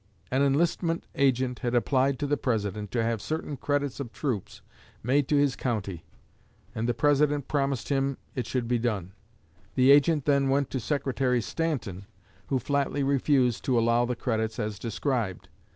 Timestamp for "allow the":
13.77-14.15